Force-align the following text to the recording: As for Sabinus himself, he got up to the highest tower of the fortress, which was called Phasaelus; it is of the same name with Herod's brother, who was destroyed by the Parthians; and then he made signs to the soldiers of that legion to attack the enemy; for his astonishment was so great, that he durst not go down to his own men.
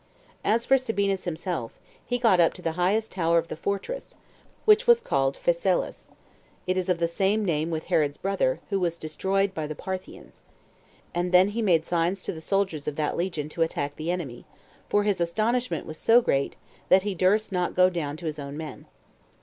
As 0.43 0.65
for 0.65 0.79
Sabinus 0.79 1.25
himself, 1.25 1.79
he 2.03 2.17
got 2.17 2.39
up 2.39 2.55
to 2.55 2.63
the 2.63 2.71
highest 2.71 3.11
tower 3.11 3.37
of 3.37 3.49
the 3.49 3.55
fortress, 3.55 4.15
which 4.65 4.87
was 4.87 4.99
called 4.99 5.37
Phasaelus; 5.37 6.09
it 6.65 6.75
is 6.75 6.89
of 6.89 6.97
the 6.97 7.07
same 7.07 7.45
name 7.45 7.69
with 7.69 7.83
Herod's 7.85 8.17
brother, 8.17 8.59
who 8.71 8.79
was 8.79 8.97
destroyed 8.97 9.53
by 9.53 9.67
the 9.67 9.75
Parthians; 9.75 10.41
and 11.13 11.31
then 11.31 11.49
he 11.49 11.61
made 11.61 11.85
signs 11.85 12.23
to 12.23 12.33
the 12.33 12.41
soldiers 12.41 12.87
of 12.87 12.95
that 12.95 13.15
legion 13.15 13.47
to 13.49 13.61
attack 13.61 13.95
the 13.95 14.09
enemy; 14.09 14.47
for 14.89 15.03
his 15.03 15.21
astonishment 15.21 15.85
was 15.85 15.99
so 15.99 16.19
great, 16.19 16.55
that 16.89 17.03
he 17.03 17.13
durst 17.13 17.51
not 17.51 17.75
go 17.75 17.87
down 17.87 18.17
to 18.17 18.25
his 18.25 18.39
own 18.39 18.57
men. 18.57 18.87